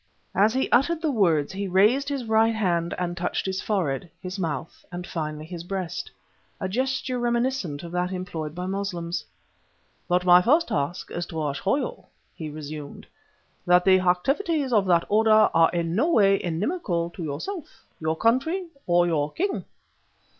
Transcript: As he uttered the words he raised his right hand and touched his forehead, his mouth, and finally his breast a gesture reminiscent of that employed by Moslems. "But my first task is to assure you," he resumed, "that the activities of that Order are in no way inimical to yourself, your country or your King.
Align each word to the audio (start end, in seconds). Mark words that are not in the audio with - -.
As 0.33 0.55
he 0.55 0.67
uttered 0.71 0.99
the 0.99 1.11
words 1.11 1.53
he 1.53 1.67
raised 1.67 2.09
his 2.09 2.25
right 2.25 2.55
hand 2.55 2.95
and 2.97 3.15
touched 3.15 3.45
his 3.45 3.61
forehead, 3.61 4.09
his 4.19 4.39
mouth, 4.39 4.83
and 4.91 5.05
finally 5.05 5.45
his 5.45 5.63
breast 5.63 6.09
a 6.59 6.67
gesture 6.67 7.19
reminiscent 7.19 7.83
of 7.83 7.91
that 7.91 8.11
employed 8.11 8.55
by 8.55 8.65
Moslems. 8.65 9.23
"But 10.07 10.25
my 10.25 10.41
first 10.41 10.69
task 10.69 11.11
is 11.11 11.27
to 11.27 11.47
assure 11.47 11.77
you," 11.77 12.05
he 12.33 12.49
resumed, 12.49 13.05
"that 13.67 13.85
the 13.85 13.99
activities 13.99 14.73
of 14.73 14.87
that 14.87 15.05
Order 15.07 15.51
are 15.53 15.69
in 15.69 15.93
no 15.93 16.11
way 16.11 16.41
inimical 16.43 17.11
to 17.11 17.21
yourself, 17.23 17.85
your 17.99 18.15
country 18.15 18.69
or 18.87 19.05
your 19.05 19.31
King. 19.31 19.65